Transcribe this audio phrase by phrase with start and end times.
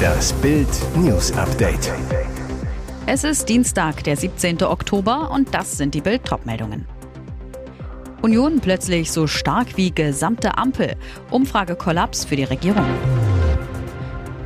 [0.00, 1.92] Das Bild News Update.
[3.06, 4.62] Es ist Dienstag, der 17.
[4.62, 6.86] Oktober und das sind die Bild meldungen
[8.22, 10.94] Union plötzlich so stark wie gesamte Ampel.
[11.30, 12.84] Umfragekollaps für die Regierung.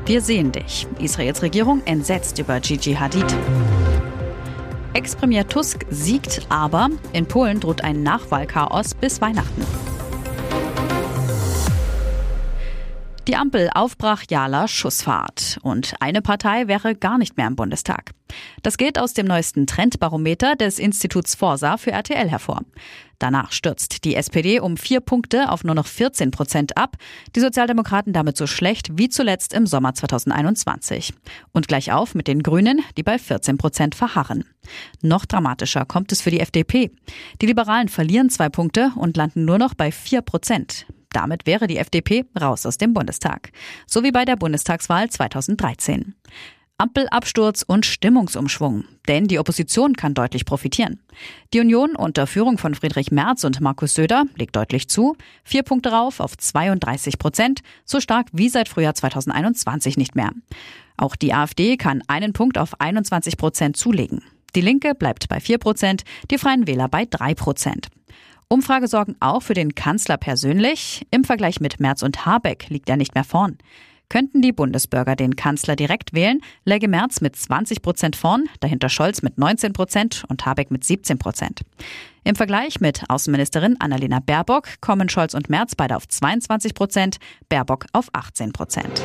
[0.07, 0.87] Wir sehen dich.
[0.99, 3.27] Israels Regierung entsetzt über Gigi Hadid.
[4.93, 9.84] Ex-Premier Tusk siegt, aber in Polen droht ein Nachwahlchaos bis Weihnachten.
[13.27, 15.59] Die Ampel auf brachialer Schussfahrt.
[15.63, 18.11] Und eine Partei wäre gar nicht mehr im Bundestag.
[18.63, 22.61] Das geht aus dem neuesten Trendbarometer des Instituts Forsa für RTL hervor.
[23.19, 26.97] Danach stürzt die SPD um vier Punkte auf nur noch 14 Prozent ab.
[27.35, 31.15] Die Sozialdemokraten damit so schlecht wie zuletzt im Sommer 2021.
[31.53, 34.45] Und gleich auf mit den Grünen, die bei 14 Prozent verharren.
[35.01, 36.91] Noch dramatischer kommt es für die FDP.
[37.41, 40.85] Die Liberalen verlieren zwei Punkte und landen nur noch bei vier Prozent.
[41.15, 43.53] Damit wäre die FDP raus aus dem Bundestag.
[43.87, 46.15] So wie bei der Bundestagswahl 2013.
[46.77, 48.85] Ampelabsturz und Stimmungsumschwung.
[49.07, 50.99] Denn die Opposition kann deutlich profitieren.
[51.53, 55.17] Die Union unter Führung von Friedrich Merz und Markus Söder legt deutlich zu.
[55.45, 57.61] Vier Punkte rauf auf 32 Prozent.
[57.85, 60.33] So stark wie seit Frühjahr 2021 nicht mehr.
[60.97, 64.25] Auch die AfD kann einen Punkt auf 21 Prozent zulegen.
[64.57, 67.89] Die Linke bleibt bei 4 Prozent, die Freien Wähler bei 3 Prozent.
[68.49, 71.07] Umfrage sorgen auch für den Kanzler persönlich.
[71.11, 73.59] Im Vergleich mit Merz und Habeck liegt er nicht mehr vorn.
[74.09, 79.23] Könnten die Bundesbürger den Kanzler direkt wählen, läge Merz mit 20 Prozent vorn, dahinter Scholz
[79.23, 81.63] mit 19 Prozent und Habeck mit 17 Prozent.
[82.23, 87.17] Im Vergleich mit Außenministerin Annalena Baerbock kommen Scholz und Merz beide auf 22 Prozent,
[87.49, 89.03] Baerbock auf 18 Prozent.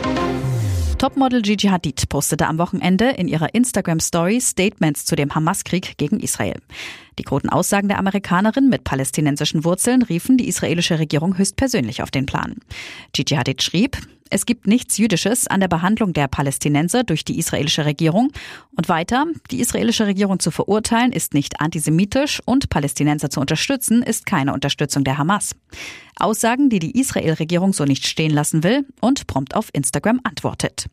[0.99, 6.59] Topmodel Gigi Hadid postete am Wochenende in ihrer Instagram-Story Statements zu dem Hamas-Krieg gegen Israel.
[7.19, 12.25] Die kroten Aussagen der Amerikanerin mit palästinensischen Wurzeln riefen die israelische Regierung höchstpersönlich auf den
[12.25, 12.55] Plan.
[13.11, 13.97] Gigi Hadid schrieb,
[14.31, 18.31] es gibt nichts Jüdisches an der Behandlung der Palästinenser durch die israelische Regierung.
[18.75, 24.25] Und weiter, die israelische Regierung zu verurteilen ist nicht antisemitisch und Palästinenser zu unterstützen ist
[24.25, 25.55] keine Unterstützung der Hamas.
[26.19, 30.87] Aussagen, die die Israel-Regierung so nicht stehen lassen will und prompt auf Instagram antwortet.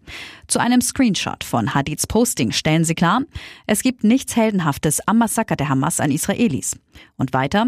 [0.46, 3.22] Zu einem Screenshot von Hadids Posting stellen sie klar,
[3.66, 6.76] es gibt nichts Heldenhaftes am Massaker der Hamas an Israelis.
[7.16, 7.66] Und weiter,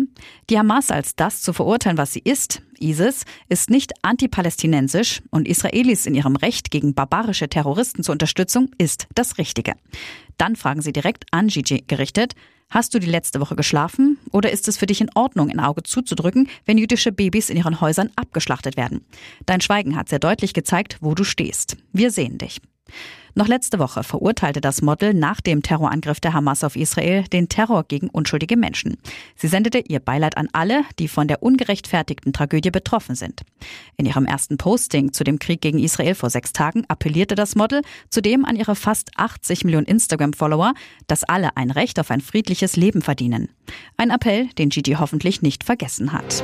[0.51, 6.07] die Hamas als das zu verurteilen, was sie ist, ISIS, ist nicht antipalästinensisch und Israelis
[6.07, 9.75] in ihrem Recht gegen barbarische Terroristen zur Unterstützung ist das Richtige.
[10.37, 12.35] Dann fragen sie direkt an Gigi gerichtet,
[12.71, 15.83] Hast du die letzte Woche geschlafen oder ist es für dich in Ordnung, ein Auge
[15.83, 19.07] zuzudrücken, wenn jüdische Babys in ihren Häusern abgeschlachtet werden?
[19.47, 21.79] Dein Schweigen hat sehr deutlich gezeigt, wo du stehst.
[21.95, 22.61] Wir sehen dich.
[23.39, 27.85] Noch letzte Woche verurteilte das Model nach dem Terrorangriff der Hamas auf Israel den Terror
[27.85, 28.97] gegen unschuldige Menschen.
[29.37, 33.43] Sie sendete ihr Beileid an alle, die von der ungerechtfertigten Tragödie betroffen sind.
[33.97, 37.83] In ihrem ersten Posting zu dem Krieg gegen Israel vor sechs Tagen appellierte das Model
[38.11, 40.75] zudem an ihre fast 80 Millionen Instagram-Follower,
[41.07, 43.51] dass alle ein Recht auf ein friedliches Leben verdienen.
[43.97, 46.43] Ein Appell, den Gigi hoffentlich nicht vergessen hat.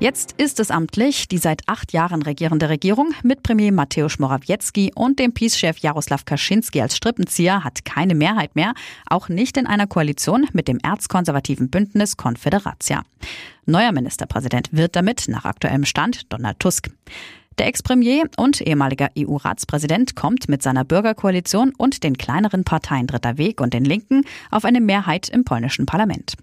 [0.00, 5.18] Jetzt ist es amtlich, die seit acht Jahren regierende Regierung mit Premier Mateusz Morawiecki und
[5.18, 8.74] dem Peace-Chef Jaroslaw Kaczynski als Strippenzieher hat keine Mehrheit mehr,
[9.10, 13.02] auch nicht in einer Koalition mit dem erzkonservativen Bündnis Confederatia.
[13.66, 16.90] Neuer Ministerpräsident wird damit nach aktuellem Stand Donald Tusk.
[17.58, 23.60] Der Ex-Premier und ehemaliger EU-Ratspräsident kommt mit seiner Bürgerkoalition und den kleineren Parteien Dritter Weg
[23.60, 26.34] und den Linken auf eine Mehrheit im polnischen Parlament.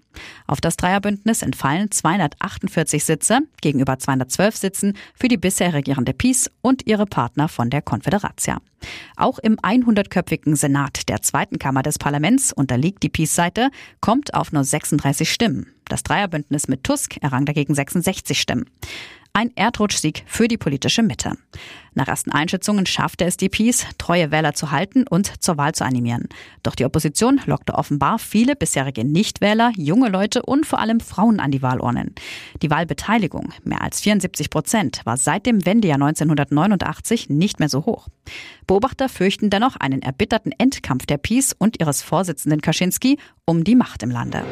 [0.46, 6.86] Auf das Dreierbündnis entfallen 248 Sitze gegenüber 212 Sitzen für die bisher regierende PiS und
[6.86, 8.58] ihre Partner von der Konföderatia.
[9.16, 13.70] Auch im 100-köpfigen Senat der zweiten Kammer des Parlaments unterliegt die PiS-Seite,
[14.02, 15.72] kommt auf nur 36 Stimmen.
[15.88, 18.66] Das Dreierbündnis mit Tusk errang dagegen 66 Stimmen.
[19.36, 21.32] Ein Erdrutschsieg für die politische Mitte.
[21.92, 25.84] Nach ersten Einschätzungen schaffte es die Peace, treue Wähler zu halten und zur Wahl zu
[25.84, 26.30] animieren.
[26.62, 31.50] Doch die Opposition lockte offenbar viele bisherige Nichtwähler, junge Leute und vor allem Frauen an
[31.50, 32.14] die Wahlurnen.
[32.62, 38.08] Die Wahlbeteiligung, mehr als 74 Prozent, war seit dem Wendejahr 1989 nicht mehr so hoch.
[38.66, 44.02] Beobachter fürchten dennoch einen erbitterten Endkampf der Peace und ihres Vorsitzenden Kaczynski um die Macht
[44.02, 44.44] im Lande.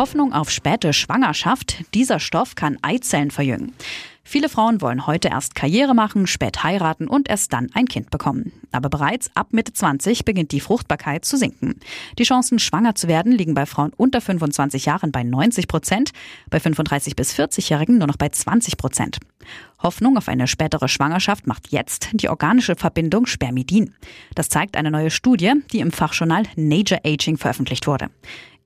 [0.00, 1.84] Hoffnung auf späte Schwangerschaft.
[1.92, 3.74] Dieser Stoff kann Eizellen verjüngen.
[4.24, 8.50] Viele Frauen wollen heute erst Karriere machen, spät heiraten und erst dann ein Kind bekommen.
[8.72, 11.80] Aber bereits ab Mitte 20 beginnt die Fruchtbarkeit zu sinken.
[12.18, 16.12] Die Chancen, schwanger zu werden, liegen bei Frauen unter 25 Jahren bei 90 Prozent,
[16.48, 19.18] bei 35 bis 40-Jährigen nur noch bei 20 Prozent.
[19.82, 23.94] Hoffnung auf eine spätere Schwangerschaft macht jetzt die organische Verbindung Spermidin.
[24.34, 28.08] Das zeigt eine neue Studie, die im Fachjournal Nature Aging veröffentlicht wurde.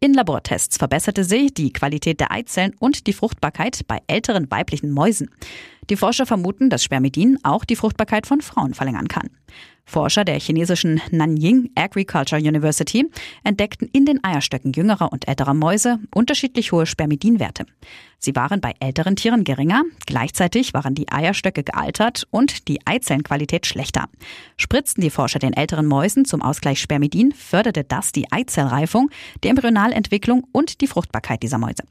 [0.05, 5.31] In Labortests verbesserte sich die Qualität der Eizellen und die Fruchtbarkeit bei älteren weiblichen Mäusen.
[5.89, 9.31] Die Forscher vermuten, dass Spermidin auch die Fruchtbarkeit von Frauen verlängern kann.
[9.85, 13.09] Forscher der chinesischen Nanying Agriculture University
[13.45, 17.67] entdeckten in den Eierstöcken jüngerer und älterer Mäuse unterschiedlich hohe Spermidinwerte.
[18.19, 24.09] Sie waren bei älteren Tieren geringer, gleichzeitig waren die Eierstöcke gealtert und die Eizellenqualität schlechter.
[24.57, 29.11] Spritzten die Forscher den älteren Mäusen zum Ausgleich Spermidin, förderte das die Eizellreifung,
[29.43, 31.83] die Embryonalentwicklung und die Fruchtbarkeit dieser Mäuse.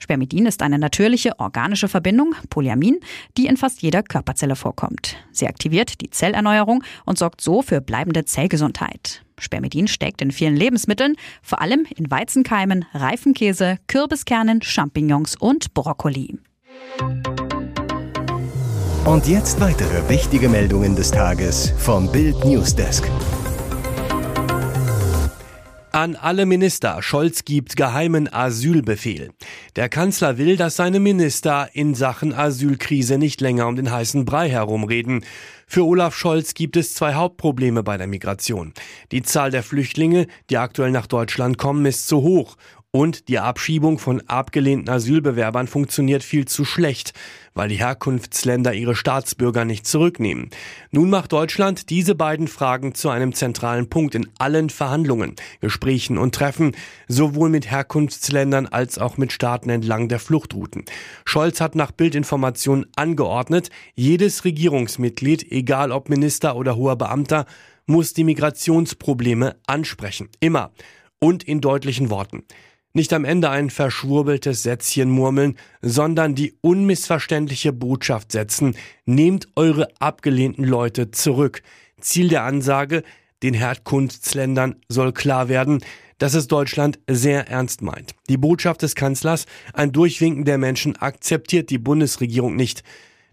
[0.00, 2.98] Spermidin ist eine natürliche organische Verbindung, Polyamin,
[3.36, 5.16] die in fast jeder Körperzelle vorkommt.
[5.30, 9.22] Sie aktiviert die Zellerneuerung und sorgt so für bleibende Zellgesundheit.
[9.38, 16.38] Spermidin steckt in vielen Lebensmitteln, vor allem in Weizenkeimen, Reifenkäse, Kürbiskernen, Champignons und Brokkoli.
[19.04, 23.10] Und jetzt weitere wichtige Meldungen des Tages vom Bild Newsdesk.
[26.00, 27.02] An alle Minister.
[27.02, 29.32] Scholz gibt geheimen Asylbefehl.
[29.76, 34.48] Der Kanzler will, dass seine Minister in Sachen Asylkrise nicht länger um den heißen Brei
[34.48, 35.26] herumreden.
[35.66, 38.72] Für Olaf Scholz gibt es zwei Hauptprobleme bei der Migration.
[39.12, 42.56] Die Zahl der Flüchtlinge, die aktuell nach Deutschland kommen, ist zu hoch
[42.92, 47.12] und die Abschiebung von abgelehnten Asylbewerbern funktioniert viel zu schlecht,
[47.54, 50.50] weil die Herkunftsländer ihre Staatsbürger nicht zurücknehmen.
[50.90, 56.34] Nun macht Deutschland diese beiden Fragen zu einem zentralen Punkt in allen Verhandlungen, Gesprächen und
[56.34, 56.72] Treffen,
[57.06, 60.84] sowohl mit Herkunftsländern als auch mit Staaten entlang der Fluchtrouten.
[61.24, 67.46] Scholz hat nach Bildinformationen angeordnet, jedes Regierungsmitglied, egal ob Minister oder hoher Beamter,
[67.86, 70.28] muss die Migrationsprobleme ansprechen.
[70.40, 70.72] Immer.
[71.22, 72.44] Und in deutlichen Worten.
[72.92, 80.64] Nicht am Ende ein verschwurbeltes Sätzchen murmeln, sondern die unmissverständliche Botschaft setzen, nehmt eure abgelehnten
[80.64, 81.62] Leute zurück.
[82.00, 83.04] Ziel der Ansage,
[83.44, 85.84] den Herkunftsländern soll klar werden,
[86.18, 88.14] dass es Deutschland sehr ernst meint.
[88.28, 92.82] Die Botschaft des Kanzlers, ein Durchwinken der Menschen, akzeptiert die Bundesregierung nicht.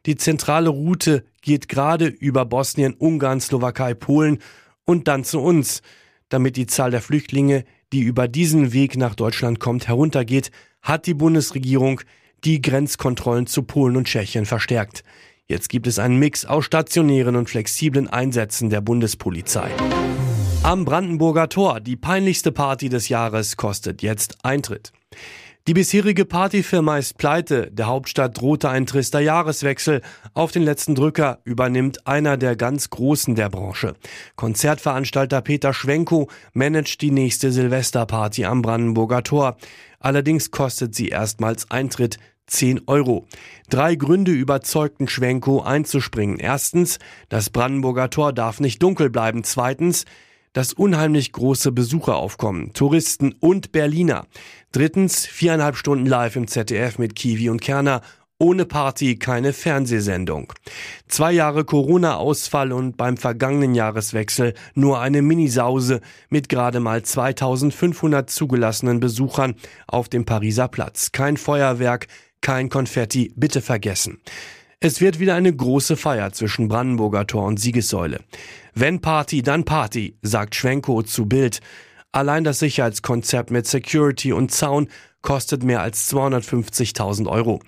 [0.06, 4.38] Die zentrale Route geht gerade über Bosnien, Ungarn, Slowakei, Polen
[4.86, 5.82] und dann zu uns.
[6.30, 10.52] Damit die Zahl der Flüchtlinge die über diesen Weg nach Deutschland kommt, heruntergeht,
[10.82, 12.02] hat die Bundesregierung
[12.44, 15.04] die Grenzkontrollen zu Polen und Tschechien verstärkt.
[15.48, 19.72] Jetzt gibt es einen Mix aus stationären und flexiblen Einsätzen der Bundespolizei.
[20.64, 24.92] Am Brandenburger Tor, die peinlichste Party des Jahres, kostet jetzt Eintritt.
[25.68, 27.70] Die bisherige Partyfirma ist pleite.
[27.74, 30.02] Der Hauptstadt drohte ein trister Jahreswechsel.
[30.34, 33.96] Auf den letzten Drücker übernimmt einer der ganz Großen der Branche.
[34.38, 39.58] Konzertveranstalter Peter Schwenko managt die nächste Silvesterparty am Brandenburger Tor.
[40.00, 43.28] Allerdings kostet sie erstmals Eintritt 10 Euro.
[43.70, 46.40] Drei Gründe überzeugten Schwenko einzuspringen.
[46.40, 46.98] Erstens,
[47.28, 49.44] das Brandenburger Tor darf nicht dunkel bleiben.
[49.44, 50.06] Zweitens,
[50.58, 54.26] das unheimlich große Besucheraufkommen, Touristen und Berliner.
[54.72, 58.02] Drittens, viereinhalb Stunden live im ZDF mit Kiwi und Kerner.
[58.40, 60.52] Ohne Party keine Fernsehsendung.
[61.08, 69.00] Zwei Jahre Corona-Ausfall und beim vergangenen Jahreswechsel nur eine Minisause mit gerade mal 2500 zugelassenen
[69.00, 69.54] Besuchern
[69.86, 71.12] auf dem Pariser Platz.
[71.12, 72.08] Kein Feuerwerk,
[72.42, 74.22] kein Konfetti, bitte vergessen.
[74.80, 78.20] Es wird wieder eine große Feier zwischen Brandenburger Tor und Siegessäule.
[78.76, 81.62] Wenn Party, dann Party, sagt Schwenko zu Bild.
[82.12, 84.88] Allein das Sicherheitskonzept mit Security und Zaun
[85.24, 87.60] kostet mehr als 250.000 Euro.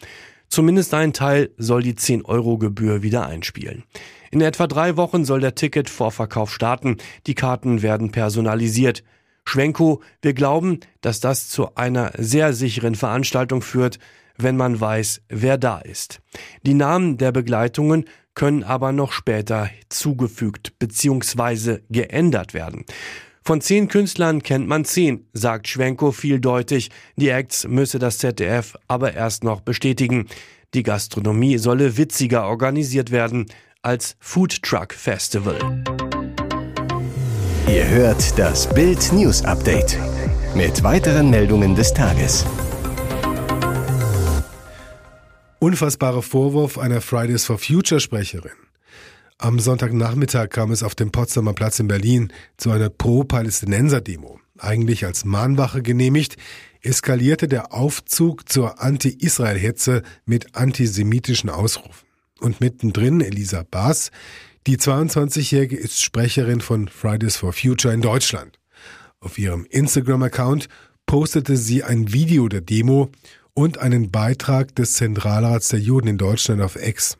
[0.50, 3.86] Zumindest ein Teil soll die 10-Euro-Gebühr wieder einspielen.
[4.30, 6.98] In etwa drei Wochen soll der Ticketvorverkauf starten.
[7.26, 9.04] Die Karten werden personalisiert.
[9.46, 13.98] Schwenko, wir glauben, dass das zu einer sehr sicheren Veranstaltung führt,
[14.44, 16.22] wenn man weiß, wer da ist.
[16.64, 21.80] Die Namen der Begleitungen können aber noch später zugefügt bzw.
[21.90, 22.86] geändert werden.
[23.44, 26.92] Von zehn Künstlern kennt man zehn, sagt Schwenko vieldeutig.
[27.16, 30.28] Die Acts müsse das ZDF aber erst noch bestätigen.
[30.74, 33.48] Die Gastronomie solle witziger organisiert werden
[33.82, 35.58] als Food Truck Festival.
[37.68, 39.98] Ihr hört das Bild News Update
[40.56, 42.46] mit weiteren Meldungen des Tages.
[45.62, 48.54] Unfassbarer Vorwurf einer Fridays for Future Sprecherin.
[49.38, 54.40] Am Sonntagnachmittag kam es auf dem Potsdamer Platz in Berlin zu einer Pro-Palästinenser-Demo.
[54.58, 56.38] Eigentlich als Mahnwache genehmigt,
[56.82, 62.08] eskalierte der Aufzug zur Anti-Israel-Hetze mit antisemitischen Ausrufen.
[62.40, 64.12] Und mittendrin Elisa Baas,
[64.66, 68.60] die 22-Jährige ist Sprecherin von Fridays for Future in Deutschland.
[69.20, 70.70] Auf ihrem Instagram-Account
[71.06, 73.10] postete sie ein Video der Demo
[73.54, 77.18] und einen Beitrag des Zentralrats der Juden in Deutschland auf Ex.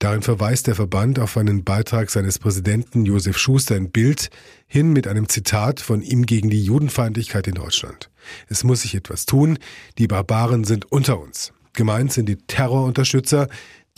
[0.00, 4.30] Darin verweist der Verband auf einen Beitrag seines Präsidenten Josef Schuster in Bild
[4.66, 8.10] hin mit einem Zitat von ihm gegen die Judenfeindlichkeit in Deutschland.
[8.48, 9.58] Es muss sich etwas tun,
[9.98, 11.52] die Barbaren sind unter uns.
[11.74, 13.48] Gemeint sind die Terrorunterstützer,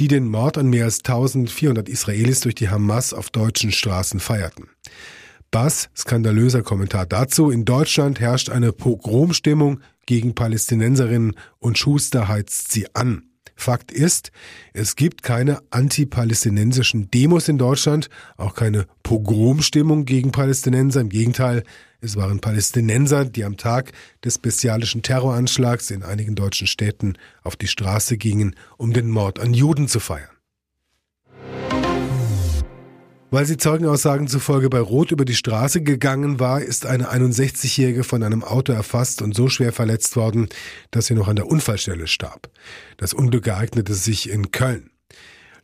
[0.01, 4.69] die den Mord an mehr als 1400 Israelis durch die Hamas auf deutschen Straßen feierten.
[5.53, 12.95] Bass, skandalöser Kommentar dazu, in Deutschland herrscht eine Pogromstimmung gegen Palästinenserinnen und Schuster heizt sie
[12.95, 13.25] an.
[13.55, 14.33] Fakt ist,
[14.73, 21.01] es gibt keine antipalästinensischen Demos in Deutschland, auch keine Pogromstimmung gegen Palästinenser.
[21.01, 21.63] Im Gegenteil,
[22.01, 23.93] es waren Palästinenser, die am Tag
[24.25, 29.55] des bestialischen Terroranschlags in einigen deutschen Städten auf die Straße gingen, um den Mord an
[29.55, 30.32] Juden zu feiern.
[33.33, 38.23] Weil sie Zeugenaussagen zufolge bei Rot über die Straße gegangen war, ist eine 61-Jährige von
[38.23, 40.51] einem Auto erfasst und so schwer verletzt worden,
[40.91, 42.51] dass sie noch an der Unfallstelle starb.
[42.99, 44.91] Das Unglück ereignete sich in Köln.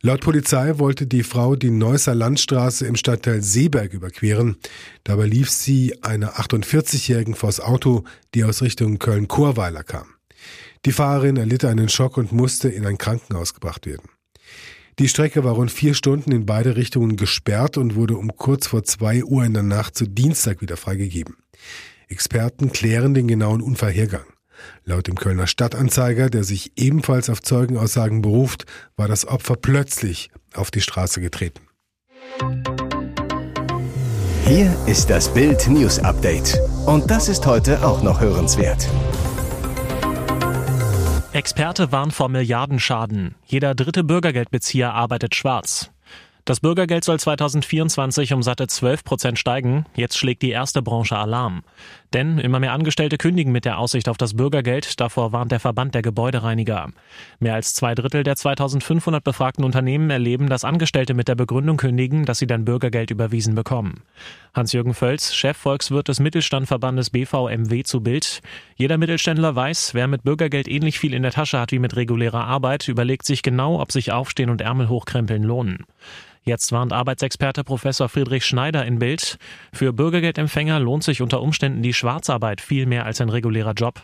[0.01, 4.57] Laut Polizei wollte die Frau die Neusser Landstraße im Stadtteil Seeberg überqueren.
[5.03, 10.07] Dabei lief sie einer 48-Jährigen vors Auto, die aus Richtung Köln-Chorweiler kam.
[10.85, 14.09] Die Fahrerin erlitt einen Schock und musste in ein Krankenhaus gebracht werden.
[14.99, 18.83] Die Strecke war rund vier Stunden in beide Richtungen gesperrt und wurde um kurz vor
[18.83, 21.37] zwei Uhr in der Nacht zu Dienstag wieder freigegeben.
[22.09, 24.25] Experten klären den genauen Unfallhergang.
[24.83, 28.65] Laut dem Kölner Stadtanzeiger, der sich ebenfalls auf Zeugenaussagen beruft,
[28.97, 31.61] war das Opfer plötzlich auf die Straße getreten.
[34.45, 36.59] Hier ist das Bild News Update.
[36.85, 38.89] Und das ist heute auch noch hörenswert.
[41.31, 43.35] Experte warnt vor Milliardenschaden.
[43.45, 45.91] Jeder dritte Bürgergeldbezieher arbeitet schwarz.
[46.43, 49.85] Das Bürgergeld soll 2024 um satte 12 Prozent steigen.
[49.95, 51.61] Jetzt schlägt die erste Branche Alarm.
[52.13, 54.99] Denn immer mehr Angestellte kündigen mit der Aussicht auf das Bürgergeld.
[54.99, 56.87] Davor warnt der Verband der Gebäudereiniger.
[57.39, 62.25] Mehr als zwei Drittel der 2500 befragten Unternehmen erleben, dass Angestellte mit der Begründung kündigen,
[62.25, 64.01] dass sie dann Bürgergeld überwiesen bekommen.
[64.55, 68.41] Hans-Jürgen Völz, Chef Volkswirt des Mittelstandverbandes BVMW zu Bild.
[68.75, 72.45] Jeder Mittelständler weiß, wer mit Bürgergeld ähnlich viel in der Tasche hat wie mit regulärer
[72.45, 75.85] Arbeit, überlegt sich genau, ob sich Aufstehen und Ärmel hochkrempeln lohnen.
[76.49, 79.37] Jetzt warnt Arbeitsexperte Professor Friedrich Schneider in Bild.
[79.71, 84.01] Für Bürgergeldempfänger lohnt sich unter Umständen die Schwarzarbeit viel mehr als ein regulärer Job.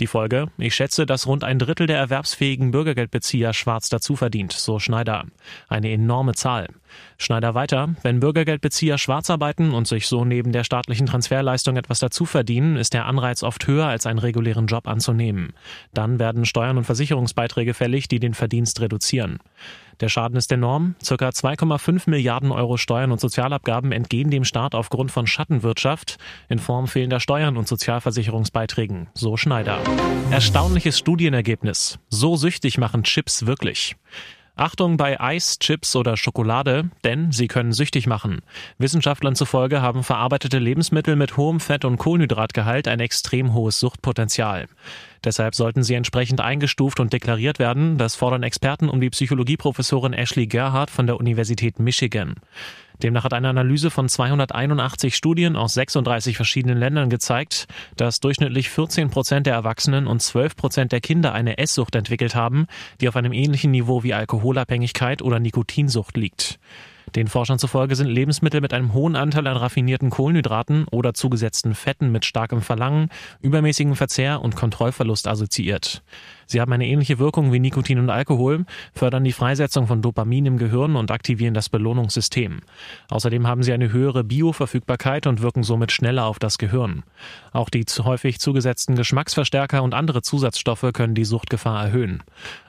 [0.00, 0.48] Die Folge?
[0.58, 5.26] Ich schätze, dass rund ein Drittel der erwerbsfähigen Bürgergeldbezieher schwarz dazu verdient, so Schneider.
[5.68, 6.68] Eine enorme Zahl.
[7.16, 12.24] Schneider weiter, wenn Bürgergeldbezieher schwarz arbeiten und sich so neben der staatlichen Transferleistung etwas dazu
[12.24, 15.52] verdienen, ist der Anreiz oft höher, als einen regulären Job anzunehmen.
[15.92, 19.38] Dann werden Steuern und Versicherungsbeiträge fällig, die den Verdienst reduzieren.
[20.00, 20.96] Der Schaden ist enorm.
[21.02, 26.88] Circa 2,5 Milliarden Euro Steuern und Sozialabgaben entgehen dem Staat aufgrund von Schattenwirtschaft in Form
[26.88, 29.06] fehlender Steuern und Sozialversicherungsbeiträgen.
[29.14, 29.78] So Schneider.
[30.30, 31.98] Erstaunliches Studienergebnis.
[32.10, 33.94] So süchtig machen Chips wirklich.
[34.56, 38.40] Achtung bei Eis, Chips oder Schokolade, denn sie können süchtig machen.
[38.78, 44.66] Wissenschaftlern zufolge haben verarbeitete Lebensmittel mit hohem Fett- und Kohlenhydratgehalt ein extrem hohes Suchtpotenzial.
[45.24, 47.98] Deshalb sollten sie entsprechend eingestuft und deklariert werden.
[47.98, 52.36] Das fordern Experten um die Psychologieprofessorin Ashley Gerhardt von der Universität Michigan.
[53.02, 59.10] Demnach hat eine Analyse von 281 Studien aus 36 verschiedenen Ländern gezeigt, dass durchschnittlich 14
[59.10, 62.66] Prozent der Erwachsenen und 12 Prozent der Kinder eine Esssucht entwickelt haben,
[63.00, 66.58] die auf einem ähnlichen Niveau wie Alkoholabhängigkeit oder Nikotinsucht liegt.
[67.14, 72.10] Den Forschern zufolge sind Lebensmittel mit einem hohen Anteil an raffinierten Kohlenhydraten oder zugesetzten Fetten
[72.10, 73.08] mit starkem Verlangen,
[73.40, 76.02] übermäßigem Verzehr und Kontrollverlust assoziiert.
[76.46, 80.58] Sie haben eine ähnliche Wirkung wie Nikotin und Alkohol, fördern die Freisetzung von Dopamin im
[80.58, 82.60] Gehirn und aktivieren das Belohnungssystem.
[83.10, 87.02] Außerdem haben sie eine höhere Bioverfügbarkeit und wirken somit schneller auf das Gehirn.
[87.52, 92.22] Auch die häufig zugesetzten Geschmacksverstärker und andere Zusatzstoffe können die Suchtgefahr erhöhen.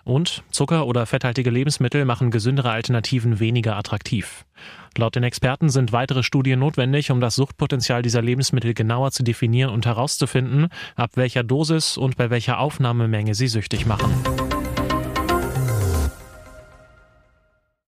[0.04, 4.46] Und Zucker oder fetthaltige Lebensmittel machen gesündere Alternativen weniger attraktiv.
[4.98, 9.72] Laut den Experten sind weitere Studien notwendig, um das Suchtpotenzial dieser Lebensmittel genauer zu definieren
[9.72, 14.45] und herauszufinden, ab welcher Dosis und bei welcher Aufnahmemenge sie süchtig machen.